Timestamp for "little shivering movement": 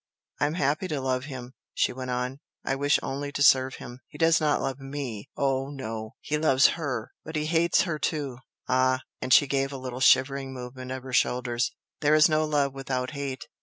9.77-10.89